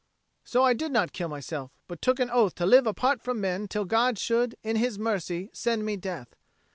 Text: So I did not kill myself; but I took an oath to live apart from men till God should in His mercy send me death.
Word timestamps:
So 0.43 0.63
I 0.63 0.73
did 0.73 0.91
not 0.91 1.13
kill 1.13 1.27
myself; 1.27 1.69
but 1.87 1.99
I 1.99 2.01
took 2.01 2.19
an 2.19 2.31
oath 2.31 2.55
to 2.55 2.65
live 2.65 2.87
apart 2.87 3.21
from 3.21 3.39
men 3.39 3.67
till 3.67 3.85
God 3.85 4.17
should 4.17 4.55
in 4.63 4.77
His 4.77 4.97
mercy 4.97 5.51
send 5.53 5.85
me 5.85 5.95
death. 5.95 6.33